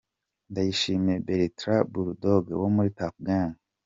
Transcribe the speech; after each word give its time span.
Ndayishimiye 0.51 1.17
Bertrand: 1.27 1.85
Bull 1.91 2.09
Dogg 2.21 2.45
wo 2.61 2.67
muri 2.75 2.89
Tuff 2.97 3.15
Gangs. 3.27 3.59